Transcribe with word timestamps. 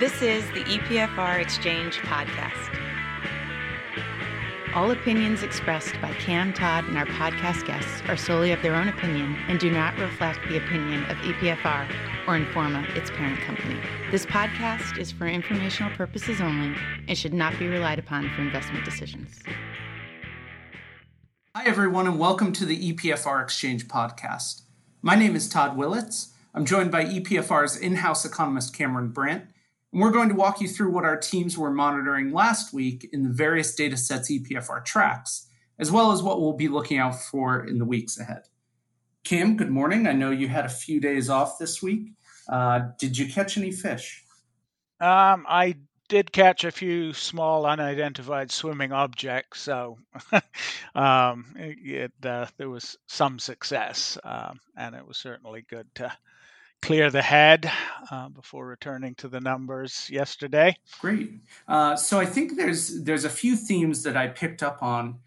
This 0.00 0.22
is 0.22 0.44
the 0.50 0.64
EPFR 0.64 1.40
Exchange 1.40 1.98
Podcast. 1.98 2.76
All 4.74 4.90
opinions 4.90 5.44
expressed 5.44 5.94
by 6.02 6.12
Cam 6.14 6.52
Todd 6.52 6.84
and 6.86 6.98
our 6.98 7.06
podcast 7.06 7.64
guests 7.64 8.02
are 8.08 8.16
solely 8.16 8.50
of 8.50 8.60
their 8.60 8.74
own 8.74 8.88
opinion 8.88 9.36
and 9.46 9.60
do 9.60 9.70
not 9.70 9.96
reflect 10.00 10.40
the 10.48 10.56
opinion 10.56 11.04
of 11.04 11.16
EPFR 11.18 11.88
or 12.26 12.36
Informa, 12.36 12.84
its 12.96 13.08
parent 13.12 13.38
company. 13.42 13.78
This 14.10 14.26
podcast 14.26 14.98
is 14.98 15.12
for 15.12 15.28
informational 15.28 15.92
purposes 15.92 16.40
only 16.40 16.76
and 17.06 17.16
should 17.16 17.32
not 17.32 17.56
be 17.56 17.68
relied 17.68 18.00
upon 18.00 18.28
for 18.30 18.42
investment 18.42 18.84
decisions. 18.84 19.44
Hi, 21.54 21.66
everyone, 21.66 22.08
and 22.08 22.18
welcome 22.18 22.52
to 22.54 22.64
the 22.64 22.92
EPFR 22.92 23.40
Exchange 23.44 23.86
podcast. 23.86 24.62
My 25.02 25.14
name 25.14 25.36
is 25.36 25.48
Todd 25.48 25.76
Willits. 25.76 26.32
I'm 26.52 26.64
joined 26.64 26.90
by 26.90 27.04
EPFR's 27.04 27.76
in 27.76 27.94
house 27.96 28.24
economist 28.24 28.74
Cameron 28.74 29.10
Brandt, 29.10 29.44
and 29.94 30.02
we're 30.02 30.10
going 30.10 30.28
to 30.28 30.34
walk 30.34 30.60
you 30.60 30.66
through 30.66 30.90
what 30.90 31.04
our 31.04 31.16
teams 31.16 31.56
were 31.56 31.70
monitoring 31.70 32.32
last 32.32 32.74
week 32.74 33.08
in 33.12 33.22
the 33.22 33.28
various 33.28 33.76
data 33.76 33.96
sets 33.96 34.28
EPFR 34.28 34.84
tracks, 34.84 35.46
as 35.78 35.92
well 35.92 36.10
as 36.10 36.20
what 36.20 36.40
we'll 36.40 36.54
be 36.54 36.66
looking 36.66 36.98
out 36.98 37.14
for 37.14 37.64
in 37.64 37.78
the 37.78 37.84
weeks 37.84 38.18
ahead. 38.18 38.42
Cam, 39.22 39.56
good 39.56 39.70
morning. 39.70 40.08
I 40.08 40.12
know 40.12 40.32
you 40.32 40.48
had 40.48 40.64
a 40.64 40.68
few 40.68 41.00
days 41.00 41.30
off 41.30 41.60
this 41.60 41.80
week. 41.80 42.08
Uh, 42.48 42.88
did 42.98 43.16
you 43.16 43.32
catch 43.32 43.56
any 43.56 43.70
fish? 43.70 44.24
Um, 45.00 45.46
I 45.48 45.76
did 46.08 46.32
catch 46.32 46.64
a 46.64 46.72
few 46.72 47.12
small 47.12 47.64
unidentified 47.64 48.50
swimming 48.50 48.90
objects, 48.90 49.60
so 49.60 49.98
um, 50.96 51.54
it, 51.56 52.12
uh, 52.24 52.46
there 52.56 52.68
was 52.68 52.98
some 53.06 53.38
success, 53.38 54.18
um, 54.24 54.58
and 54.76 54.96
it 54.96 55.06
was 55.06 55.18
certainly 55.18 55.64
good 55.70 55.86
to 55.94 56.12
clear 56.84 57.10
the 57.10 57.22
head 57.22 57.70
uh, 58.10 58.28
before 58.28 58.66
returning 58.66 59.14
to 59.14 59.26
the 59.26 59.40
numbers 59.40 60.10
yesterday. 60.10 60.76
Great. 61.00 61.30
Uh, 61.66 61.96
so 61.96 62.20
I 62.20 62.26
think 62.26 62.56
there's 62.56 63.02
there's 63.04 63.24
a 63.24 63.30
few 63.30 63.56
themes 63.56 64.02
that 64.02 64.18
I 64.18 64.26
picked 64.26 64.62
up 64.62 64.82
on 64.82 65.18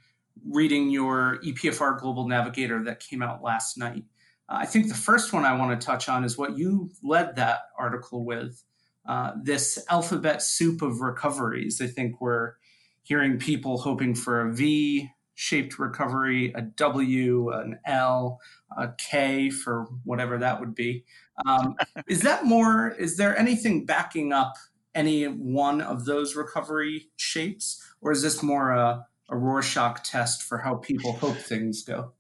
reading 0.48 0.92
your 0.92 1.40
EPFR 1.44 2.00
Global 2.00 2.28
Navigator 2.28 2.84
that 2.84 3.00
came 3.00 3.24
out 3.24 3.42
last 3.42 3.76
night. 3.76 4.04
Uh, 4.48 4.58
I 4.60 4.66
think 4.68 4.88
the 4.88 4.94
first 4.94 5.34
one 5.34 5.46
I 5.46 5.58
want 5.58 5.80
to 5.80 5.84
touch 5.84 6.08
on 6.08 6.24
is 6.24 6.38
what 6.38 6.56
you 6.56 6.92
led 7.02 7.36
that 7.38 7.62
article 7.78 8.24
with. 8.24 8.64
Uh, 9.08 9.32
this 9.42 9.84
alphabet 9.90 10.44
soup 10.44 10.84
of 10.84 11.02
recoveries. 11.02 11.82
I 11.82 11.88
think 11.88 12.22
we're 12.22 12.54
hearing 13.02 13.40
people 13.40 13.80
hoping 13.80 14.14
for 14.14 14.42
a 14.42 14.54
V 14.54 15.10
shaped 15.38 15.78
recovery, 15.78 16.52
a 16.54 16.64
W, 16.64 17.52
an 17.52 17.80
L, 17.86 18.42
a 18.76 18.90
K 18.98 19.52
for 19.52 19.86
whatever 20.04 20.40
that 20.40 20.60
would 20.60 20.74
be. 20.74 21.06
Um, 21.46 21.76
is 22.08 22.22
that 22.22 22.46
more? 22.46 22.90
Is 23.00 23.18
there 23.18 23.38
anything 23.38 23.86
backing 23.86 24.34
up 24.34 24.56
any 24.96 25.26
one 25.26 25.80
of 25.80 26.06
those 26.06 26.36
recovery 26.36 27.10
shapes, 27.18 27.86
or 28.02 28.12
is 28.12 28.24
this 28.24 28.42
more 28.42 28.72
a, 28.72 29.06
a 29.30 29.38
Rorschach 29.38 30.04
test 30.04 30.42
for 30.42 30.58
how 30.58 30.78
people 30.78 31.14
hope 31.14 31.38
things 31.38 31.84
go? 31.84 32.14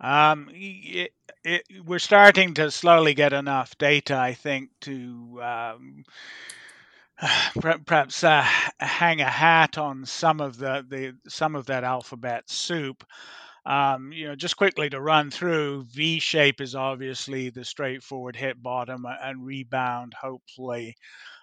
Um, 0.00 0.48
it, 0.54 1.12
it, 1.44 1.64
we're 1.84 1.98
starting 1.98 2.54
to 2.54 2.70
slowly 2.70 3.12
get 3.12 3.34
enough 3.34 3.76
data, 3.76 4.16
I 4.16 4.32
think, 4.32 4.70
to 4.80 5.42
um, 5.42 6.04
perhaps 7.60 8.24
uh, 8.24 8.42
hang 8.78 9.20
a 9.20 9.28
hat 9.28 9.78
on 9.78 10.04
some 10.06 10.40
of 10.40 10.56
the, 10.58 10.84
the 10.88 11.16
some 11.30 11.54
of 11.54 11.66
that 11.66 11.84
alphabet 11.84 12.48
soup. 12.48 13.04
Um, 13.66 14.12
you 14.12 14.26
know, 14.28 14.34
just 14.36 14.56
quickly 14.56 14.88
to 14.90 15.00
run 15.00 15.30
through, 15.30 15.84
V 15.84 16.18
shape 16.18 16.60
is 16.60 16.74
obviously 16.74 17.50
the 17.50 17.64
straightforward 17.64 18.36
hit 18.36 18.62
bottom 18.62 19.06
and 19.06 19.44
rebound, 19.44 20.14
hopefully, 20.20 20.96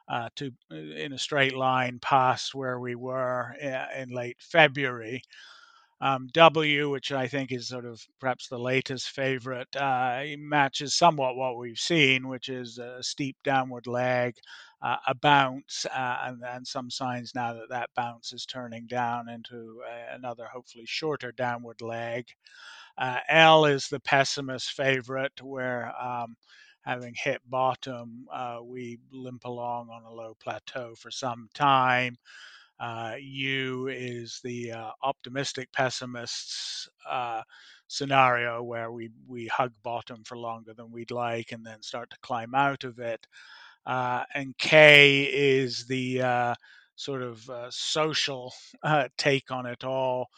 uh, 0.09 0.29
to 0.37 0.51
uh, 0.71 0.75
in 0.75 1.13
a 1.13 1.19
straight 1.19 1.55
line 1.55 1.99
past 2.01 2.55
where 2.55 2.79
we 2.79 2.95
were 2.95 3.55
uh, 3.63 3.87
in 4.01 4.09
late 4.09 4.37
February. 4.41 5.21
Um, 5.99 6.27
w, 6.33 6.89
which 6.89 7.11
I 7.11 7.27
think 7.27 7.51
is 7.51 7.67
sort 7.69 7.85
of 7.85 8.05
perhaps 8.19 8.47
the 8.47 8.59
latest 8.59 9.09
favorite, 9.09 9.75
uh, 9.75 10.23
matches 10.37 10.93
somewhat 10.95 11.35
what 11.35 11.57
we've 11.57 11.79
seen, 11.79 12.27
which 12.27 12.49
is 12.49 12.77
a 12.77 13.01
steep 13.01 13.35
downward 13.43 13.87
leg, 13.87 14.35
uh, 14.81 14.97
a 15.07 15.15
bounce, 15.15 15.85
uh, 15.87 16.17
and, 16.25 16.43
and 16.45 16.67
some 16.67 16.91
signs 16.91 17.33
now 17.33 17.53
that 17.53 17.69
that 17.69 17.89
bounce 17.95 18.31
is 18.31 18.45
turning 18.45 18.85
down 18.85 19.27
into 19.27 19.81
another, 20.11 20.45
hopefully 20.53 20.85
shorter 20.85 21.31
downward 21.31 21.81
leg. 21.81 22.27
Uh, 22.97 23.19
L 23.29 23.65
is 23.65 23.87
the 23.89 23.99
pessimist 23.99 24.71
favorite, 24.73 25.41
where 25.41 25.93
um, 26.01 26.35
having 26.81 27.13
hit 27.15 27.41
bottom, 27.49 28.27
uh, 28.31 28.59
we 28.63 28.99
limp 29.11 29.45
along 29.45 29.89
on 29.89 30.03
a 30.03 30.11
low 30.13 30.35
plateau 30.39 30.95
for 30.95 31.11
some 31.11 31.49
time. 31.53 32.17
Uh, 32.79 33.15
U 33.19 33.87
is 33.87 34.39
the 34.43 34.71
uh, 34.71 34.91
optimistic 35.03 35.71
pessimists 35.71 36.87
uh, 37.09 37.41
scenario 37.87 38.61
where 38.63 38.91
we 38.91 39.09
we 39.27 39.47
hug 39.47 39.73
bottom 39.83 40.23
for 40.23 40.37
longer 40.37 40.73
than 40.73 40.91
we'd 40.91 41.11
like 41.11 41.51
and 41.51 41.65
then 41.65 41.81
start 41.81 42.09
to 42.11 42.17
climb 42.21 42.53
out 42.53 42.83
of 42.83 42.99
it. 42.99 43.25
Uh, 43.85 44.23
and 44.33 44.57
K 44.57 45.23
is 45.31 45.85
the 45.87 46.21
uh, 46.21 46.55
sort 46.95 47.21
of 47.23 47.49
social 47.69 48.53
take 49.17 49.51
on 49.51 49.65
it 49.65 49.83
all. 49.83 50.29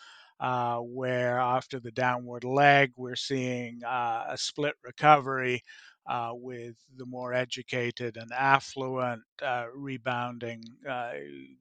where 0.81 1.39
after 1.39 1.79
the 1.79 1.91
downward 1.91 2.43
leg, 2.43 2.91
we're 2.95 3.15
seeing 3.15 3.81
a 3.85 4.35
split 4.37 4.75
recovery, 4.83 5.63
uh, 6.09 6.31
with 6.33 6.75
the 6.97 7.05
more 7.05 7.33
educated 7.35 8.17
and 8.17 8.31
affluent 8.33 9.21
uh, 9.43 9.65
rebounding, 9.75 10.63
uh, 10.89 11.11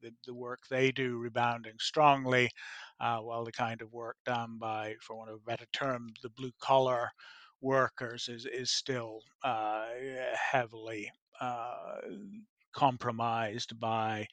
the, 0.01 0.11
the, 0.25 0.33
work 0.33 0.59
they 0.69 0.91
do 0.91 1.17
rebounding 1.17 1.75
strongly, 1.79 2.49
uh, 2.99 3.19
while 3.19 3.45
the 3.45 3.51
kind 3.51 3.79
of 3.79 3.93
work 3.93 4.17
done 4.25 4.57
by, 4.59 4.95
for 5.01 5.15
want 5.15 5.29
of 5.29 5.35
a 5.35 5.49
better 5.49 5.67
term, 5.71 6.09
the 6.23 6.29
blue 6.29 6.51
collar 6.59 7.11
workers 7.61 8.27
is, 8.27 8.47
is 8.51 8.71
still 8.71 9.21
uh, 9.43 9.85
heavily 10.33 11.11
compromised 12.73 13.79
by 13.79 14.25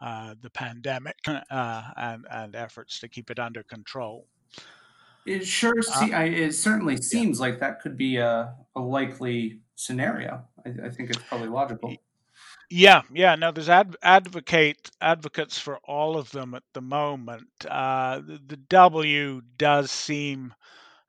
the 0.00 0.50
pandemic 0.52 1.16
and, 1.26 2.26
and 2.30 2.54
efforts 2.54 3.00
to 3.00 3.08
keep 3.08 3.30
it 3.30 3.38
under 3.38 3.62
control. 3.62 4.26
It 5.26 5.46
sure, 5.46 5.78
uh, 5.78 5.82
see, 5.82 6.12
I, 6.12 6.24
it 6.24 6.52
certainly 6.52 6.96
seems 6.96 7.38
yeah. 7.38 7.42
like 7.42 7.60
that 7.60 7.80
could 7.80 7.96
be 7.96 8.16
a, 8.16 8.54
a 8.74 8.80
likely 8.80 9.60
scenario. 9.76 10.44
I, 10.66 10.86
I, 10.86 10.90
think 10.90 11.10
it's 11.10 11.22
probably 11.28 11.48
logical. 11.48 11.94
Yeah, 12.70 13.02
yeah. 13.12 13.34
No, 13.36 13.52
there's 13.52 13.68
ad, 13.68 13.96
advocate 14.02 14.90
advocates 15.00 15.58
for 15.58 15.78
all 15.84 16.16
of 16.16 16.30
them 16.30 16.54
at 16.54 16.64
the 16.72 16.80
moment. 16.80 17.46
Uh, 17.68 18.20
the, 18.20 18.40
the, 18.46 18.56
W 18.56 19.42
does 19.58 19.90
seem 19.90 20.54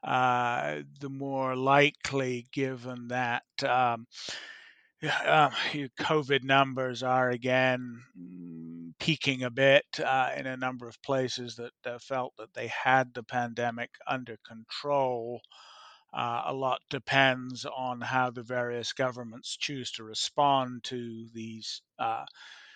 uh, 0.04 0.80
the 1.00 1.10
more 1.10 1.56
likely, 1.56 2.46
given 2.52 3.08
that 3.08 3.44
um, 3.64 4.06
uh, 5.04 5.50
COVID 6.00 6.44
numbers 6.44 7.02
are 7.02 7.30
again 7.30 8.02
peaking 9.00 9.44
a 9.44 9.50
bit 9.50 9.86
uh, 10.00 10.32
in 10.36 10.48
a 10.48 10.58
number 10.58 10.88
of 10.88 11.02
places 11.02 11.56
that 11.56 11.74
uh, 11.86 12.00
felt 12.00 12.34
that 12.38 12.54
they 12.54 12.68
had 12.68 13.14
the 13.14 13.24
pandemic 13.24 13.90
under 14.08 14.38
control. 14.48 15.42
Uh, 16.14 16.44
a 16.46 16.54
lot 16.54 16.82
depends 16.90 17.66
on 17.66 18.00
how 18.02 18.30
the 18.30 18.44
various 18.44 18.94
governments 18.94 19.58
choose 19.58 19.92
to 19.92 20.04
respond 20.04 20.84
to 20.84 21.28
these 21.34 21.82
uh, 21.98 22.26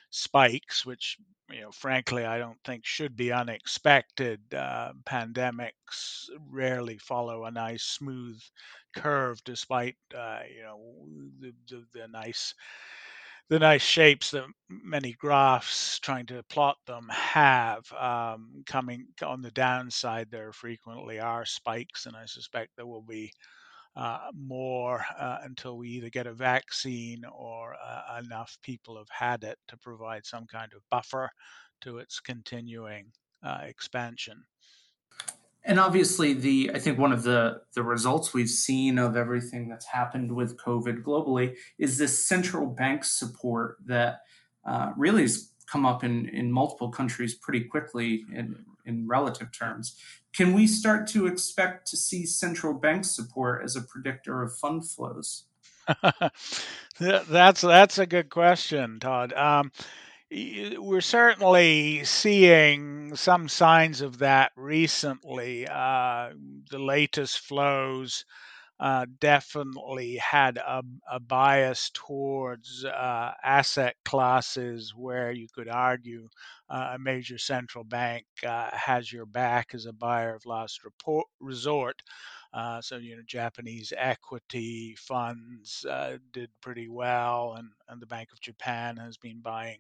spikes, 0.10 0.86
which, 0.86 1.18
you 1.52 1.62
know, 1.62 1.72
frankly, 1.72 2.26
I 2.26 2.40
don't 2.40 2.58
think 2.66 2.86
should 2.86 3.16
be 3.16 3.32
unexpected. 3.32 4.42
Uh, 4.54 4.94
pandemics 5.06 6.30
rarely 6.50 6.98
follow 6.98 7.46
a 7.46 7.52
nice 7.52 7.84
smooth 7.84 8.42
curve, 8.96 9.40
despite, 9.44 9.98
uh, 10.16 10.40
you 10.56 10.64
know, 10.64 10.80
the, 11.40 11.54
the, 11.70 11.86
the 11.94 12.08
nice 12.08 12.56
the 13.50 13.60
nice 13.60 13.82
shapes 13.82 14.32
that 14.32 14.46
many 14.70 15.14
graphs 15.14 16.00
trying 16.00 16.26
to 16.26 16.44
plot 16.44 16.78
them 16.86 17.08
have. 17.10 17.92
Um, 17.94 18.64
coming 18.66 19.08
on 19.26 19.42
the 19.42 19.52
downside, 19.52 20.30
there 20.30 20.52
frequently 20.52 21.20
are 21.20 21.46
spikes, 21.46 22.06
and 22.06 22.16
I 22.16 22.26
suspect 22.26 22.72
there 22.76 22.88
will 22.88 23.02
be 23.02 23.32
uh, 23.96 24.32
more 24.36 25.04
uh, 25.18 25.40
until 25.44 25.78
we 25.78 25.90
either 25.90 26.10
get 26.10 26.28
a 26.28 26.34
vaccine 26.34 27.24
or 27.26 27.76
uh, 27.84 28.22
enough 28.24 28.58
people 28.62 28.98
have 28.98 29.10
had 29.10 29.44
it 29.44 29.58
to 29.70 29.78
provide 29.78 30.26
some 30.26 30.46
kind 30.46 30.72
of 30.74 30.82
buffer 30.92 31.32
to 31.82 31.98
its 31.98 32.20
continuing 32.20 33.06
uh, 33.44 33.60
expansion 33.64 34.44
and 35.68 35.80
obviously 35.80 36.34
the 36.34 36.72
i 36.74 36.80
think 36.80 36.98
one 36.98 37.12
of 37.12 37.24
the 37.24 37.62
the 37.76 37.84
results 37.84 38.34
we've 38.34 38.50
seen 38.50 38.98
of 38.98 39.16
everything 39.16 39.70
that's 39.70 39.86
happened 39.86 40.32
with 40.32 40.58
covid 40.58 41.04
globally 41.04 41.56
is 41.78 41.98
this 41.98 42.26
central 42.26 42.66
bank 42.66 43.04
support 43.04 43.78
that 43.86 44.22
uh, 44.66 44.92
really 44.98 45.22
has 45.22 45.52
come 45.72 45.86
up 45.86 46.04
in 46.04 46.28
in 46.30 46.52
multiple 46.52 46.90
countries 46.90 47.36
pretty 47.36 47.62
quickly 47.62 48.26
in 48.34 48.56
in 48.86 49.08
relative 49.08 49.52
terms 49.52 49.96
can 50.34 50.54
we 50.54 50.66
start 50.66 51.08
to 51.08 51.28
expect 51.28 51.88
to 51.88 51.98
see 51.98 52.26
central 52.26 52.74
bank 52.74 53.04
support 53.06 53.64
as 53.64 53.76
a 53.76 53.82
predictor 53.82 54.42
of 54.42 54.56
fund 54.58 54.90
flows 54.90 55.44
that's 57.00 57.62
that's 57.62 57.98
a 57.98 58.06
good 58.06 58.30
question, 58.30 59.00
Todd. 59.00 59.34
Um, 59.34 59.72
we're 60.32 61.02
certainly 61.02 62.04
seeing 62.04 63.16
some 63.16 63.48
signs 63.48 64.02
of 64.02 64.18
that 64.20 64.52
recently. 64.56 65.68
Uh, 65.68 66.32
the 66.70 66.80
latest 66.80 67.40
flows 67.40 68.26
uh, 68.80 69.06
definitely 69.20 70.16
had 70.18 70.58
a, 70.58 70.84
a 71.12 71.20
bias 71.20 71.90
towards 71.94 72.86
uh, 72.86 73.34
asset 73.44 73.96
classes 74.06 74.94
where 74.96 75.32
you 75.32 75.48
could 75.54 75.68
argue 75.68 76.30
uh, 76.70 76.92
a 76.94 77.00
major 77.00 77.38
central 77.38 77.84
bank 77.84 78.26
uh, 78.46 78.70
has 78.72 79.12
your 79.12 79.26
back 79.26 79.72
as 79.74 79.86
a 79.86 79.94
buyer 79.94 80.36
of 80.36 80.46
last 80.46 80.84
report, 80.84 81.26
resort. 81.40 82.02
Uh, 82.54 82.82
so 82.82 82.98
you 82.98 83.16
know, 83.16 83.24
Japanese 83.26 83.94
equity 83.98 84.96
funds 84.98 85.86
uh, 85.90 86.18
did 86.32 86.50
pretty 86.62 86.88
well, 86.88 87.56
and, 87.58 87.70
and 87.90 88.02
the 88.02 88.08
Bank 88.08 88.32
of 88.32 88.40
Japan 88.42 88.98
has 88.98 89.18
been 89.18 89.42
buying 89.42 89.80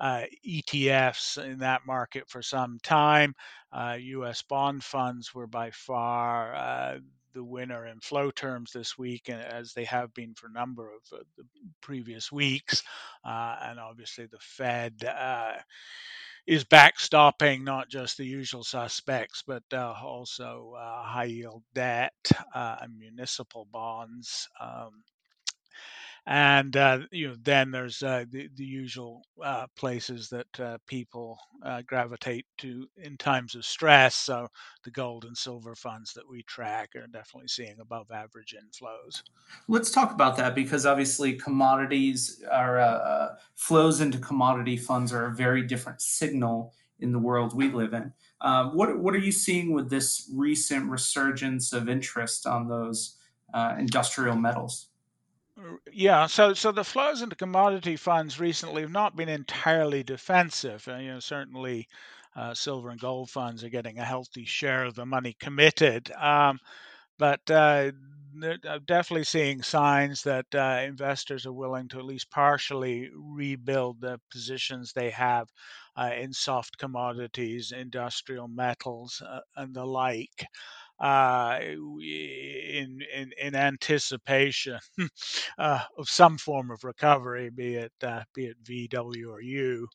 uh, 0.00 0.22
ETFs 0.44 1.38
in 1.42 1.58
that 1.58 1.86
market 1.86 2.28
for 2.28 2.42
some 2.42 2.78
time. 2.82 3.34
Uh, 3.72 3.96
U.S. 4.00 4.42
bond 4.42 4.84
funds 4.84 5.34
were 5.34 5.46
by 5.46 5.70
far 5.70 6.54
uh, 6.54 6.98
the 7.38 7.44
winner 7.44 7.86
in 7.86 8.00
flow 8.00 8.32
terms 8.32 8.72
this 8.72 8.98
week, 8.98 9.30
as 9.30 9.72
they 9.72 9.84
have 9.84 10.12
been 10.12 10.34
for 10.34 10.48
a 10.48 10.52
number 10.52 10.88
of 10.88 11.20
uh, 11.20 11.22
the 11.36 11.44
previous 11.80 12.32
weeks. 12.32 12.82
Uh, 13.24 13.54
and 13.62 13.78
obviously, 13.78 14.26
the 14.26 14.40
Fed 14.40 15.04
uh, 15.04 15.52
is 16.48 16.64
backstopping 16.64 17.62
not 17.62 17.88
just 17.88 18.16
the 18.16 18.26
usual 18.26 18.64
suspects, 18.64 19.44
but 19.46 19.62
uh, 19.72 19.94
also 20.04 20.74
uh, 20.76 21.02
high 21.04 21.24
yield 21.24 21.62
debt 21.76 22.12
uh, 22.56 22.76
and 22.80 22.98
municipal 22.98 23.68
bonds. 23.70 24.48
Um, 24.60 25.04
and 26.28 26.76
uh, 26.76 26.98
you 27.10 27.28
know 27.28 27.34
then 27.42 27.70
there's 27.70 28.02
uh, 28.02 28.24
the, 28.30 28.50
the 28.56 28.64
usual 28.64 29.22
uh, 29.42 29.66
places 29.76 30.28
that 30.28 30.60
uh, 30.60 30.76
people 30.86 31.38
uh, 31.64 31.80
gravitate 31.86 32.44
to 32.58 32.86
in 32.98 33.16
times 33.16 33.54
of 33.54 33.64
stress. 33.64 34.14
So 34.14 34.46
the 34.84 34.90
gold 34.90 35.24
and 35.24 35.36
silver 35.36 35.74
funds 35.74 36.12
that 36.12 36.28
we 36.28 36.42
track 36.42 36.90
are 36.96 37.06
definitely 37.06 37.48
seeing 37.48 37.76
above 37.80 38.10
average 38.10 38.54
inflows. 38.54 39.22
Let's 39.68 39.90
talk 39.90 40.12
about 40.12 40.36
that 40.36 40.54
because 40.54 40.84
obviously 40.84 41.32
commodities 41.32 42.44
are 42.50 42.78
uh, 42.78 43.36
flows 43.54 44.02
into 44.02 44.18
commodity 44.18 44.76
funds 44.76 45.14
are 45.14 45.26
a 45.26 45.34
very 45.34 45.62
different 45.62 46.02
signal 46.02 46.74
in 47.00 47.10
the 47.10 47.18
world 47.18 47.56
we 47.56 47.70
live 47.70 47.94
in. 47.94 48.12
What, 48.42 48.98
what 48.98 49.14
are 49.14 49.18
you 49.18 49.32
seeing 49.32 49.72
with 49.72 49.88
this 49.88 50.30
recent 50.34 50.90
resurgence 50.90 51.72
of 51.72 51.88
interest 51.88 52.46
on 52.46 52.68
those 52.68 53.16
industrial 53.78 54.36
metals 54.36 54.87
yeah, 55.92 56.26
so 56.26 56.54
so 56.54 56.72
the 56.72 56.84
flows 56.84 57.22
into 57.22 57.36
commodity 57.36 57.96
funds 57.96 58.38
recently 58.38 58.82
have 58.82 58.90
not 58.90 59.16
been 59.16 59.28
entirely 59.28 60.02
defensive. 60.02 60.86
Uh, 60.88 60.96
you 60.96 61.08
know, 61.12 61.20
certainly 61.20 61.88
uh, 62.36 62.54
silver 62.54 62.90
and 62.90 63.00
gold 63.00 63.30
funds 63.30 63.64
are 63.64 63.68
getting 63.68 63.98
a 63.98 64.04
healthy 64.04 64.44
share 64.44 64.84
of 64.84 64.94
the 64.94 65.06
money 65.06 65.34
committed, 65.40 66.10
um, 66.12 66.58
but 67.18 67.40
uh, 67.50 67.92
I'm 68.42 68.84
definitely 68.86 69.24
seeing 69.24 69.62
signs 69.62 70.22
that 70.24 70.46
uh, 70.54 70.82
investors 70.84 71.46
are 71.46 71.52
willing 71.52 71.88
to 71.88 71.98
at 71.98 72.04
least 72.04 72.30
partially 72.30 73.10
rebuild 73.14 74.00
the 74.00 74.20
positions 74.30 74.92
they 74.92 75.10
have 75.10 75.48
uh, 75.96 76.12
in 76.16 76.32
soft 76.32 76.78
commodities, 76.78 77.72
industrial 77.72 78.48
metals, 78.48 79.22
uh, 79.26 79.40
and 79.56 79.74
the 79.74 79.84
like 79.86 80.46
uh, 81.00 81.58
in, 81.62 83.00
in, 83.14 83.30
in 83.40 83.54
anticipation 83.54 84.78
uh, 85.58 85.80
of 85.98 86.08
some 86.08 86.38
form 86.38 86.70
of 86.70 86.84
recovery, 86.84 87.50
be 87.50 87.76
it 87.76 87.92
uh, 88.02 88.22
be 88.34 88.46
it 88.46 88.56
VW 88.64 89.30
or 89.30 89.40
U. 89.40 89.88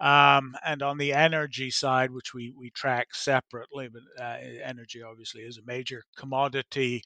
Um, 0.00 0.54
and 0.64 0.82
on 0.82 0.96
the 0.96 1.12
energy 1.12 1.70
side, 1.70 2.12
which 2.12 2.32
we, 2.32 2.52
we 2.56 2.70
track 2.70 3.08
separately, 3.14 3.88
but 3.88 4.02
uh, 4.22 4.36
energy 4.62 5.02
obviously 5.02 5.42
is 5.42 5.58
a 5.58 5.62
major 5.66 6.04
commodity. 6.16 7.02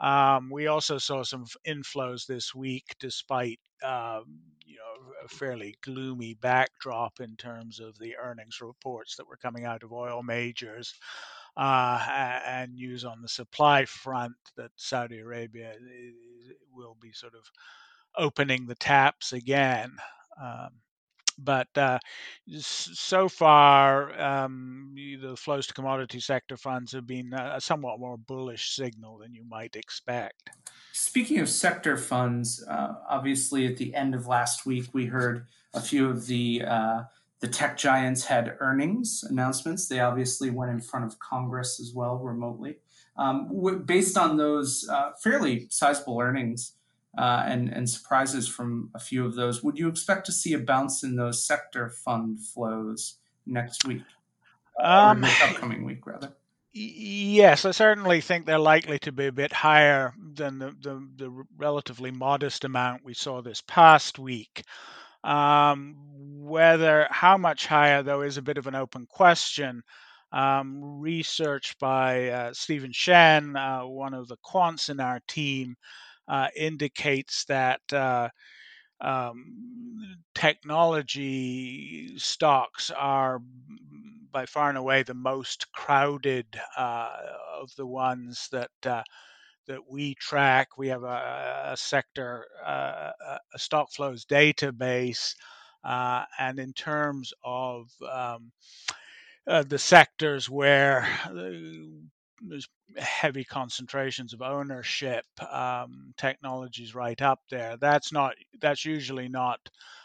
Um, 0.00 0.48
we 0.50 0.68
also 0.68 0.98
saw 0.98 1.24
some 1.24 1.46
inflows 1.66 2.26
this 2.26 2.54
week, 2.54 2.84
despite 3.00 3.58
um, 3.82 4.38
you 4.64 4.76
know 4.76 5.12
a 5.24 5.28
fairly 5.28 5.76
gloomy 5.82 6.34
backdrop 6.34 7.20
in 7.20 7.34
terms 7.36 7.80
of 7.80 7.98
the 7.98 8.14
earnings 8.16 8.60
reports 8.60 9.16
that 9.16 9.26
were 9.26 9.38
coming 9.38 9.64
out 9.64 9.82
of 9.82 9.92
oil 9.92 10.22
majors 10.22 10.94
uh, 11.56 12.40
and 12.46 12.74
news 12.74 13.04
on 13.04 13.22
the 13.22 13.28
supply 13.28 13.84
front 13.84 14.34
that 14.56 14.70
Saudi 14.76 15.20
Arabia 15.20 15.72
will 16.72 16.96
be 17.00 17.12
sort 17.12 17.34
of 17.34 17.44
opening 18.16 18.66
the 18.66 18.74
taps 18.74 19.32
again. 19.32 19.92
Um, 20.42 20.70
but 21.38 21.68
uh, 21.76 21.98
so 22.58 23.28
far, 23.28 24.18
um, 24.20 24.94
the 24.94 25.36
flows 25.36 25.66
to 25.66 25.74
commodity 25.74 26.20
sector 26.20 26.56
funds 26.56 26.92
have 26.92 27.06
been 27.06 27.34
a 27.34 27.60
somewhat 27.60 28.00
more 28.00 28.16
bullish 28.16 28.74
signal 28.74 29.18
than 29.18 29.34
you 29.34 29.44
might 29.44 29.76
expect. 29.76 30.50
Speaking 30.92 31.38
of 31.40 31.48
sector 31.50 31.98
funds, 31.98 32.64
uh, 32.66 32.94
obviously 33.08 33.66
at 33.66 33.76
the 33.76 33.94
end 33.94 34.14
of 34.14 34.26
last 34.26 34.64
week, 34.64 34.88
we 34.94 35.06
heard 35.06 35.46
a 35.74 35.80
few 35.80 36.08
of 36.08 36.26
the 36.26 36.62
uh, 36.66 37.02
the 37.46 37.52
tech 37.52 37.76
giants 37.76 38.24
had 38.24 38.56
earnings 38.58 39.24
announcements. 39.28 39.86
They 39.86 40.00
obviously 40.00 40.50
went 40.50 40.72
in 40.72 40.80
front 40.80 41.04
of 41.04 41.18
Congress 41.20 41.78
as 41.78 41.92
well 41.94 42.18
remotely. 42.18 42.78
Um, 43.16 43.48
w- 43.48 43.78
based 43.78 44.18
on 44.18 44.36
those 44.36 44.88
uh, 44.90 45.12
fairly 45.22 45.68
sizable 45.70 46.18
earnings 46.20 46.72
uh, 47.16 47.44
and, 47.46 47.68
and 47.68 47.88
surprises 47.88 48.48
from 48.48 48.90
a 48.96 48.98
few 48.98 49.24
of 49.24 49.36
those, 49.36 49.62
would 49.62 49.78
you 49.78 49.88
expect 49.88 50.26
to 50.26 50.32
see 50.32 50.54
a 50.54 50.58
bounce 50.58 51.04
in 51.04 51.14
those 51.14 51.46
sector 51.46 51.88
fund 51.88 52.40
flows 52.40 53.18
next 53.46 53.86
week? 53.86 54.02
Um, 54.82 55.24
or 55.24 55.28
upcoming 55.44 55.84
week, 55.84 56.04
rather? 56.04 56.32
Yes, 56.72 57.64
I 57.64 57.70
certainly 57.70 58.20
think 58.20 58.44
they're 58.44 58.58
likely 58.58 58.98
to 59.00 59.12
be 59.12 59.26
a 59.26 59.32
bit 59.32 59.52
higher 59.52 60.12
than 60.18 60.58
the, 60.58 60.74
the, 60.80 61.08
the 61.16 61.44
relatively 61.56 62.10
modest 62.10 62.64
amount 62.64 63.04
we 63.04 63.14
saw 63.14 63.40
this 63.40 63.62
past 63.62 64.18
week. 64.18 64.64
Um, 65.26 65.96
whether 66.40 67.08
how 67.10 67.36
much 67.36 67.66
higher, 67.66 68.02
though, 68.02 68.22
is 68.22 68.36
a 68.38 68.42
bit 68.42 68.58
of 68.58 68.66
an 68.68 68.76
open 68.76 69.06
question. 69.06 69.82
Um, 70.32 71.00
research 71.00 71.76
by 71.78 72.28
uh, 72.28 72.52
Stephen 72.54 72.92
Shen, 72.92 73.56
uh, 73.56 73.82
one 73.86 74.14
of 74.14 74.28
the 74.28 74.36
quants 74.44 74.88
in 74.88 75.00
our 75.00 75.20
team, 75.28 75.76
uh, 76.28 76.48
indicates 76.56 77.44
that 77.46 77.80
uh, 77.92 78.28
um, 79.00 80.16
technology 80.34 82.16
stocks 82.18 82.90
are 82.90 83.40
by 84.32 84.46
far 84.46 84.68
and 84.68 84.78
away 84.78 85.02
the 85.02 85.14
most 85.14 85.70
crowded 85.72 86.46
uh, 86.76 87.16
of 87.60 87.74
the 87.76 87.86
ones 87.86 88.48
that 88.52 88.70
uh, 88.84 89.02
that 89.66 89.88
we 89.90 90.14
track. 90.14 90.78
We 90.78 90.88
have 90.88 91.02
a, 91.04 91.70
a 91.72 91.76
sector, 91.76 92.46
uh, 92.64 93.12
a 93.54 93.58
stock 93.58 93.90
flows 93.92 94.24
database, 94.24 95.34
uh, 95.84 96.24
and 96.38 96.58
in 96.58 96.72
terms 96.72 97.32
of 97.44 97.90
um, 98.10 98.52
uh, 99.46 99.62
the 99.62 99.78
sectors 99.78 100.48
where 100.50 101.08
there's 102.42 102.68
heavy 102.98 103.44
concentrations 103.44 104.34
of 104.34 104.42
ownership, 104.42 105.24
um, 105.50 106.12
technologies 106.16 106.94
right 106.94 107.20
up 107.22 107.40
there. 107.50 107.76
That's 107.78 108.12
not. 108.12 108.34
That's 108.60 108.84
usually 108.84 109.28
not 109.28 109.60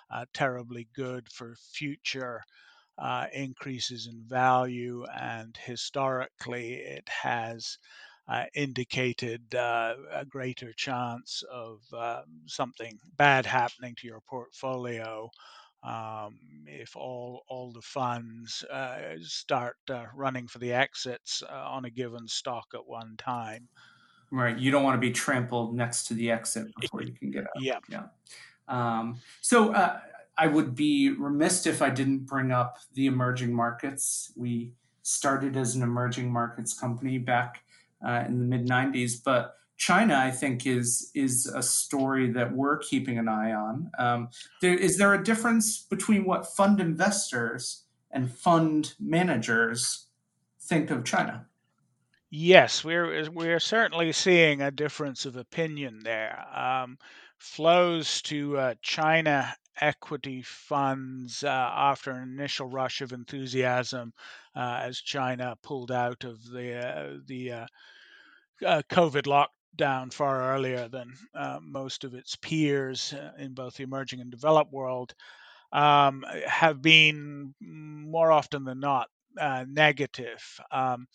uh, 0.10 0.26
terribly 0.34 0.88
good 0.96 1.28
for 1.32 1.56
future. 1.74 2.44
Uh, 2.98 3.26
increases 3.34 4.08
in 4.08 4.22
value, 4.28 5.04
and 5.20 5.58
historically, 5.66 6.74
it 6.74 7.08
has 7.10 7.80
uh, 8.28 8.46
indicated 8.56 9.54
uh, 9.56 9.96
a 10.14 10.26
greater 10.26 10.74
chance 10.74 11.44
of 11.52 11.82
uh, 11.94 12.22
something 12.46 12.98
bad 13.18 13.46
happening 13.46 13.96
to 14.00 14.08
your 14.08 14.22
portfolio 14.22 15.30
um, 15.84 16.38
if 16.68 16.96
all 16.96 17.44
all 17.48 17.72
the 17.72 17.82
funds 17.82 18.64
uh, 18.72 19.16
start 19.22 19.78
uh, 19.90 20.06
running 20.16 20.48
for 20.48 20.60
the 20.60 20.72
exits 20.72 21.42
uh, 21.50 21.70
on 21.70 21.86
a 21.86 21.90
given 21.90 22.28
stock 22.28 22.68
at 22.74 22.86
one 22.86 23.16
time. 23.18 23.68
Right, 24.30 24.58
you 24.58 24.72
don't 24.72 24.84
want 24.84 24.96
to 24.96 25.06
be 25.06 25.12
trampled 25.12 25.76
next 25.76 26.06
to 26.06 26.14
the 26.14 26.32
exit 26.32 26.68
before 26.80 27.02
you 27.02 27.12
can 27.12 27.32
get 27.32 27.44
out. 27.44 27.50
Yeah, 27.60 27.80
yeah. 27.90 28.04
Um, 28.68 29.20
so 29.42 29.74
I 30.38 30.48
would 30.48 30.74
be 30.74 31.10
remiss 31.10 31.66
if 31.66 31.82
I 31.82 31.90
didn't 31.90 32.20
bring 32.20 32.52
up 32.52 32.78
the 32.94 33.08
emerging 33.08 33.54
markets. 33.54 34.32
We 34.38 34.72
started 35.02 35.58
as 35.58 35.76
an 35.76 35.84
emerging 35.84 36.32
markets 36.32 36.74
company 36.74 37.18
back 37.18 37.64
uh, 38.06 38.24
in 38.28 38.40
the 38.40 38.46
mid 38.46 38.68
90s. 38.68 39.24
But 39.24 39.56
China, 39.78 40.16
I 40.16 40.30
think, 40.30 40.68
is 40.68 41.12
is 41.16 41.48
a 41.48 41.64
story 41.64 42.32
that 42.34 42.54
we're 42.54 42.78
keeping 42.78 43.18
an 43.18 43.28
eye 43.28 43.54
on. 43.54 43.92
Um, 43.98 44.30
there, 44.62 44.76
is 44.76 44.98
there 44.98 45.14
a 45.14 45.24
difference 45.24 45.80
between 45.80 46.26
what 46.26 46.46
fund 46.46 46.80
investors 46.80 47.86
and 48.12 48.32
fund 48.32 48.94
managers 49.00 50.08
think 50.60 50.92
of 50.92 51.04
China? 51.04 51.48
Yes, 52.30 52.84
we're 52.84 53.30
we're 53.32 53.60
certainly 53.60 54.12
seeing 54.12 54.62
a 54.62 54.72
difference 54.72 55.26
of 55.26 55.36
opinion 55.36 56.02
there. 56.04 56.46
Um, 56.56 56.98
flows 57.40 58.22
to 58.22 58.58
uh, 58.58 58.74
China 58.84 59.56
equity 59.80 60.42
funds 60.42 61.44
uh, 61.44 61.48
after 61.74 62.12
an 62.12 62.30
initial 62.30 62.68
rush 62.68 63.02
of 63.02 63.14
enthusiasm 63.14 64.14
uh, 64.56 64.80
as 64.84 65.00
China 65.00 65.56
pulled 65.64 65.92
out 65.92 66.24
of 66.24 66.44
the 66.50 66.76
uh, 66.76 67.18
the 67.26 67.52
uh, 67.52 67.66
uh, 68.66 68.82
COVID 68.90 69.24
lockdown 69.24 70.12
far 70.14 70.54
earlier 70.54 70.88
than 70.88 71.14
most 71.62 72.04
of 72.04 72.14
its 72.14 72.36
peers 72.36 73.14
in 73.38 73.54
both 73.54 73.76
the 73.76 73.84
emerging 73.84 74.20
and 74.20 74.32
developed 74.32 74.72
world. 74.72 75.14
Um, 75.72 76.26
have 76.46 76.82
been 76.82 77.56
more 77.62 78.32
often 78.32 78.66
than 78.66 78.82
not 78.82 79.08
negative. 79.68 80.60
Um, 80.70 81.08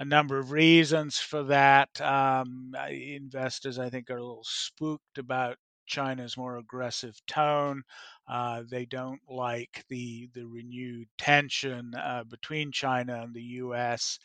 a 0.00 0.04
number 0.04 0.38
of 0.38 0.50
reasons 0.50 1.18
for 1.18 1.44
that. 1.44 2.00
Um, 2.00 2.74
investors, 2.90 3.78
I 3.78 3.90
think, 3.90 4.10
are 4.10 4.16
a 4.16 4.22
little 4.22 4.44
spooked 4.44 5.18
about 5.18 5.58
China's 5.90 6.36
more 6.36 6.56
aggressive 6.56 7.20
tone. 7.26 7.82
Uh, 8.28 8.62
they 8.70 8.86
don't 8.86 9.20
like 9.28 9.84
the 9.88 10.28
the 10.34 10.46
renewed 10.46 11.08
tension 11.18 11.92
uh, 11.96 12.24
between 12.24 12.72
China 12.72 13.22
and 13.22 13.34
the 13.34 13.42
U.S. 13.42 14.18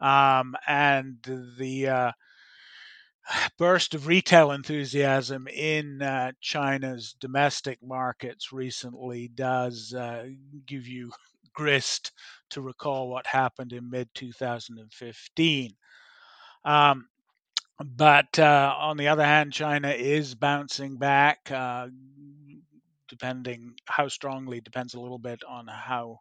Um, 0.00 0.54
and 0.66 1.18
the 1.58 1.88
uh, 1.88 2.12
burst 3.58 3.94
of 3.94 4.06
retail 4.06 4.52
enthusiasm 4.52 5.48
in 5.48 6.02
uh, 6.02 6.32
China's 6.40 7.14
domestic 7.20 7.78
markets 7.82 8.52
recently 8.52 9.28
does 9.28 9.94
uh, 9.94 10.26
give 10.66 10.86
you 10.86 11.10
grist 11.54 12.12
to 12.50 12.60
recall 12.60 13.08
what 13.08 13.26
happened 13.26 13.72
in 13.72 13.90
mid 13.90 14.08
2015. 14.14 15.72
Um, 16.64 17.08
but 17.84 18.38
uh, 18.38 18.74
on 18.78 18.96
the 18.96 19.08
other 19.08 19.24
hand, 19.24 19.52
China 19.52 19.90
is 19.90 20.34
bouncing 20.34 20.96
back, 20.96 21.50
uh, 21.50 21.88
depending 23.08 23.74
how 23.86 24.08
strongly, 24.08 24.60
depends 24.60 24.94
a 24.94 25.00
little 25.00 25.18
bit 25.18 25.42
on 25.48 25.66
how 25.66 26.18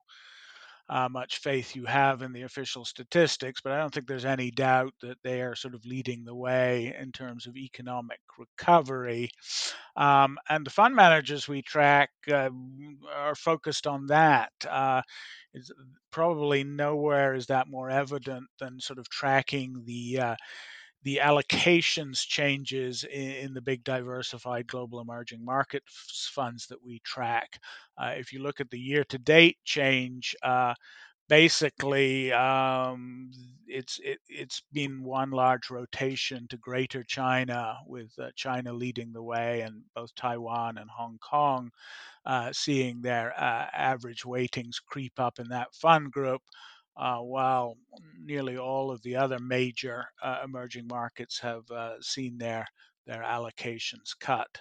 uh, 0.90 1.08
much 1.08 1.38
faith 1.38 1.76
you 1.76 1.86
have 1.86 2.24
in 2.24 2.34
the 2.34 2.42
official 2.42 2.84
statistics, 2.84 3.62
but 3.62 3.72
I 3.72 3.78
don't 3.78 3.94
think 3.94 4.08
there's 4.08 4.26
any 4.26 4.50
doubt 4.50 4.94
that 5.02 5.18
they 5.24 5.42
are 5.42 5.56
sort 5.56 5.76
of 5.76 5.86
leading 5.86 6.26
the 6.26 6.36
way 6.36 6.96
in 7.00 7.12
terms 7.12 7.46
of 7.46 7.56
economic 7.56 8.20
recovery. 8.38 9.30
Um, 9.96 10.38
and 10.50 10.66
the 10.66 10.72
fund 10.72 10.96
managers 10.96 11.48
we 11.48 11.62
track 11.62 12.10
uh, 12.32 12.50
are 13.16 13.36
focused 13.36 13.86
on 13.86 14.08
that. 14.08 14.52
Uh, 14.68 15.04
probably 16.12 16.64
nowhere 16.64 17.36
is 17.36 17.46
that 17.48 17.68
more 17.68 17.92
evident 17.92 18.46
than 18.60 18.80
sort 18.80 18.98
of 18.98 19.08
tracking 19.10 19.84
the 19.86 20.20
uh, 20.20 20.36
the 21.04 21.20
allocations 21.24 22.26
changes 22.26 23.04
in, 23.06 23.32
in, 23.32 23.54
the 23.54 23.62
big 23.62 23.84
diversified 23.84 24.68
global 24.68 25.00
emerging 25.00 25.44
markets 25.44 26.30
funds 26.34 26.68
that 26.68 26.84
we 26.84 27.00
track. 27.00 27.60
Uh, 27.98 28.14
if 28.18 28.34
you 28.34 28.42
look 28.42 28.60
at 28.60 28.70
the 28.70 28.80
year 28.80 29.04
to 29.06 29.18
date 29.18 29.58
change, 29.64 30.36
uh, 30.44 30.74
basically 31.30 32.34
um, 32.34 33.32
it's 33.68 34.00
it, 34.04 34.20
has 34.38 34.62
been 34.74 35.04
one 35.04 35.30
large 35.32 35.70
rotation 35.70 36.48
to 36.50 36.58
Greater 36.58 37.04
China, 37.04 37.78
with 37.86 38.12
uh, 38.20 38.30
China 38.36 38.74
leading 38.74 39.14
the 39.14 39.24
way, 39.24 39.62
and 39.62 39.84
both 39.96 40.14
Taiwan 40.16 40.78
and 40.80 40.90
Hong 40.90 41.18
Kong 41.20 41.70
uh, 42.26 42.52
seeing 42.52 43.02
their 43.02 43.32
uh, 43.40 43.68
average 43.74 44.26
weightings 44.26 44.82
creep 44.86 45.20
up 45.20 45.40
in 45.40 45.48
that 45.50 45.74
fund 45.74 46.12
group 46.12 46.42
while 47.22 47.78
nearly 48.22 48.58
all 48.58 48.92
of 48.92 49.02
the 49.04 49.16
other 49.16 49.40
major 49.40 50.06
uh, 50.22 50.42
emerging 50.44 50.88
markets 50.88 51.40
have 51.40 51.70
uh, 51.72 51.94
seen 52.02 52.38
their 52.38 52.68
their 53.06 53.24
allocations 53.24 54.12
cut. 54.20 54.60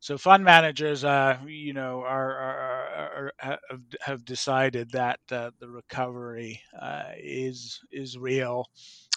So 0.00 0.18
fund 0.18 0.44
managers, 0.44 1.04
uh, 1.04 1.38
you 1.46 1.72
know, 1.72 2.02
are, 2.02 2.32
are, 2.36 3.32
are, 3.42 3.58
have 4.00 4.24
decided 4.24 4.90
that 4.90 5.20
uh, 5.32 5.50
the 5.58 5.68
recovery 5.68 6.60
uh, 6.78 7.12
is 7.16 7.80
is 7.90 8.18
real, 8.18 8.66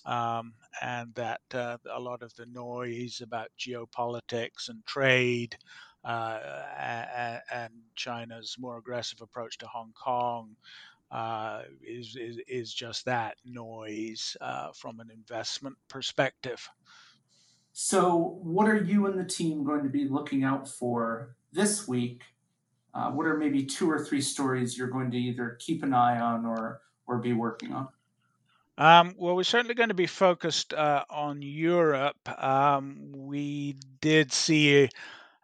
um, 0.05 0.53
and 0.81 1.13
that 1.15 1.41
a 1.53 1.99
lot 1.99 2.21
of 2.23 2.33
the 2.35 2.45
noise 2.45 3.21
about 3.21 3.49
geopolitics 3.59 4.69
and 4.69 4.85
trade 4.85 5.57
and 6.05 7.73
China's 7.95 8.55
more 8.57 8.77
aggressive 8.77 9.21
approach 9.21 9.57
to 9.57 9.67
Hong 9.67 9.91
Kong 9.93 10.55
uh, 11.11 11.63
is, 11.81 12.15
is, 12.15 12.37
is 12.47 12.73
just 12.73 13.05
that 13.05 13.37
noise 13.45 14.37
uh, 14.41 14.71
from 14.73 14.99
an 14.99 15.09
investment 15.11 15.75
perspective. 15.87 16.69
So, 17.71 18.39
what 18.41 18.67
are 18.67 18.75
you 18.75 19.05
and 19.05 19.17
the 19.17 19.23
team 19.23 19.63
going 19.63 19.83
to 19.83 19.89
be 19.89 20.07
looking 20.07 20.43
out 20.43 20.67
for 20.67 21.35
this 21.51 21.87
week? 21.87 22.23
Uh, 22.93 23.11
what 23.11 23.25
are 23.25 23.37
maybe 23.37 23.63
two 23.63 23.89
or 23.89 24.03
three 24.03 24.21
stories 24.21 24.77
you're 24.77 24.89
going 24.89 25.11
to 25.11 25.17
either 25.17 25.57
keep 25.59 25.83
an 25.83 25.93
eye 25.93 26.19
on 26.19 26.45
or 26.45 26.81
or 27.07 27.19
be 27.19 27.33
working 27.33 27.71
on? 27.71 27.87
Um, 28.77 29.15
well, 29.17 29.35
we're 29.35 29.43
certainly 29.43 29.75
going 29.75 29.89
to 29.89 29.95
be 29.95 30.07
focused 30.07 30.73
uh, 30.73 31.03
on 31.09 31.41
Europe. 31.41 32.17
Um, 32.41 33.11
we 33.13 33.75
did 33.99 34.31
see 34.31 34.89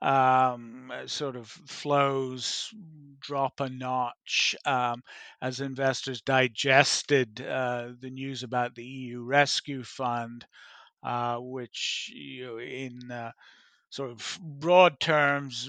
um, 0.02 0.92
sort 1.06 1.36
of 1.36 1.48
flows 1.48 2.74
drop 3.20 3.60
a 3.60 3.70
notch 3.70 4.56
um, 4.66 5.02
as 5.42 5.60
investors 5.60 6.22
digested 6.22 7.42
uh, 7.42 7.90
the 8.00 8.10
news 8.10 8.44
about 8.44 8.76
the 8.76 8.84
EU 8.86 9.22
Rescue 9.22 9.84
Fund, 9.84 10.46
uh, 11.04 11.38
which 11.38 12.12
you 12.14 12.46
know, 12.46 12.60
in 12.60 13.12
uh, 13.12 13.32
sort 13.90 14.12
of 14.12 14.40
broad 14.42 15.00
terms, 15.00 15.68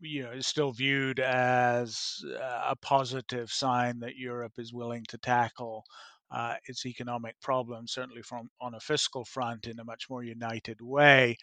you 0.00 0.22
know, 0.22 0.30
is 0.30 0.46
still 0.46 0.72
viewed 0.72 1.20
as 1.20 2.24
a 2.68 2.76
positive 2.76 3.50
sign 3.50 3.98
that 4.00 4.16
Europe 4.16 4.54
is 4.58 4.72
willing 4.72 5.04
to 5.08 5.18
tackle. 5.18 5.84
Uh, 6.30 6.54
its 6.66 6.84
economic 6.86 7.40
problems, 7.40 7.92
certainly 7.92 8.22
from 8.22 8.48
on 8.60 8.74
a 8.74 8.80
fiscal 8.80 9.24
front, 9.24 9.66
in 9.68 9.78
a 9.78 9.84
much 9.84 10.10
more 10.10 10.24
united 10.24 10.80
way. 10.80 11.36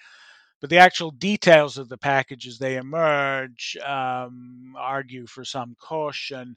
But 0.61 0.69
the 0.69 0.77
actual 0.77 1.11
details 1.11 1.77
of 1.77 1.89
the 1.89 1.97
package 1.97 2.47
as 2.47 2.59
they 2.59 2.77
emerge 2.77 3.75
um, 3.83 4.75
argue 4.77 5.25
for 5.27 5.43
some 5.43 5.75
caution. 5.79 6.55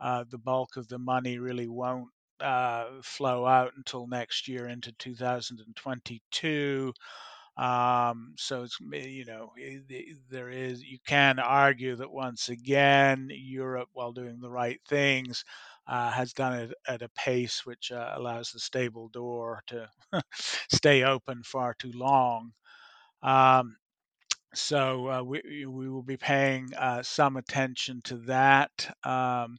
Uh, 0.00 0.24
the 0.28 0.38
bulk 0.38 0.76
of 0.76 0.88
the 0.88 0.98
money 0.98 1.38
really 1.38 1.68
won't 1.68 2.08
uh, 2.40 2.86
flow 3.02 3.46
out 3.46 3.72
until 3.76 4.06
next 4.08 4.48
year 4.48 4.68
into 4.68 4.92
2022. 4.98 6.92
Um, 7.56 8.34
so 8.36 8.64
it's 8.64 8.76
you 8.80 9.24
know 9.24 9.52
there 10.28 10.48
is 10.50 10.82
you 10.82 10.98
can 11.06 11.38
argue 11.38 11.94
that 11.96 12.10
once 12.10 12.48
again 12.48 13.28
Europe, 13.32 13.88
while 13.92 14.12
doing 14.12 14.40
the 14.40 14.50
right 14.50 14.80
things, 14.88 15.44
uh, 15.86 16.10
has 16.10 16.32
done 16.32 16.54
it 16.54 16.72
at 16.88 17.02
a 17.02 17.08
pace 17.10 17.64
which 17.64 17.92
uh, 17.92 18.12
allows 18.16 18.50
the 18.50 18.58
stable 18.58 19.08
door 19.10 19.62
to 19.68 19.88
stay 20.72 21.04
open 21.04 21.42
far 21.44 21.74
too 21.74 21.92
long. 21.92 22.52
Um, 23.24 23.76
so 24.54 25.08
uh, 25.08 25.22
we 25.22 25.66
we 25.66 25.88
will 25.88 26.02
be 26.02 26.16
paying 26.16 26.68
uh, 26.78 27.02
some 27.02 27.36
attention 27.36 28.00
to 28.04 28.16
that. 28.18 28.96
Um, 29.04 29.58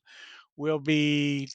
we'll 0.58 0.80
be 0.80 1.50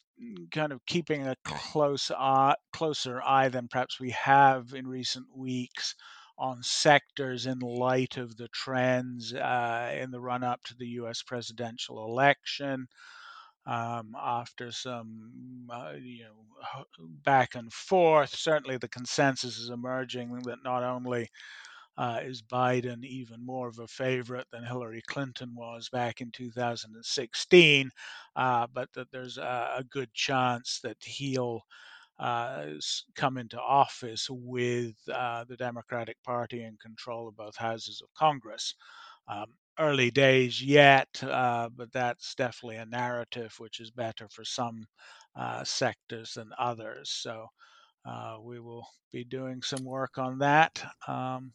kind 0.50 0.72
of 0.72 0.84
keeping 0.86 1.26
a 1.26 1.36
close 1.44 2.10
eye, 2.10 2.56
closer 2.72 3.22
eye 3.22 3.48
than 3.48 3.68
perhaps 3.68 3.98
we 4.00 4.10
have 4.10 4.74
in 4.74 4.86
recent 4.86 5.26
weeks 5.34 5.94
on 6.38 6.62
sectors 6.62 7.46
in 7.46 7.58
light 7.60 8.16
of 8.16 8.36
the 8.36 8.48
trends 8.48 9.34
uh, 9.34 9.94
in 9.98 10.10
the 10.10 10.20
run 10.20 10.42
up 10.42 10.62
to 10.64 10.74
the 10.76 10.86
U.S. 10.86 11.22
presidential 11.22 12.04
election. 12.04 12.86
Um, 13.66 14.16
after 14.20 14.72
some, 14.72 15.68
uh, 15.72 15.92
you 16.00 16.24
know, 16.24 16.84
back 17.24 17.54
and 17.54 17.72
forth, 17.72 18.34
certainly 18.34 18.78
the 18.78 18.88
consensus 18.88 19.58
is 19.58 19.68
emerging 19.70 20.32
that 20.44 20.64
not 20.64 20.82
only 20.82 21.28
uh, 22.00 22.18
is 22.22 22.40
Biden 22.40 23.04
even 23.04 23.44
more 23.44 23.68
of 23.68 23.78
a 23.78 23.86
favorite 23.86 24.46
than 24.50 24.64
Hillary 24.64 25.02
Clinton 25.06 25.54
was 25.54 25.90
back 25.90 26.22
in 26.22 26.30
2016, 26.30 27.90
uh, 28.36 28.66
but 28.72 28.88
that 28.94 29.10
there's 29.12 29.36
a, 29.36 29.74
a, 29.76 29.84
good 29.84 30.10
chance 30.14 30.80
that 30.82 30.96
he'll 31.02 31.60
uh, 32.18 32.64
come 33.16 33.36
into 33.36 33.60
office 33.60 34.28
with 34.30 34.94
uh, 35.12 35.44
the 35.44 35.58
Democratic 35.58 36.16
Party 36.24 36.64
in 36.64 36.78
control 36.80 37.28
of 37.28 37.36
both 37.36 37.56
houses 37.56 38.00
of 38.02 38.08
Congress. 38.14 38.74
Um, 39.28 39.52
early 39.78 40.10
days 40.10 40.62
yet, 40.62 41.22
uh, 41.22 41.68
but 41.76 41.92
that's 41.92 42.34
definitely 42.34 42.76
a 42.76 42.86
narrative 42.86 43.54
which 43.58 43.78
is 43.78 43.90
better 43.90 44.26
for 44.30 44.44
some 44.44 44.86
uh, 45.36 45.64
sectors 45.64 46.32
than 46.32 46.50
others. 46.58 47.10
So 47.10 47.46
uh, 48.04 48.38
we 48.42 48.60
will 48.60 48.86
be 49.12 49.24
doing 49.24 49.62
some 49.62 49.84
work 49.84 50.18
on 50.18 50.38
that. 50.38 50.82
Um, 51.06 51.52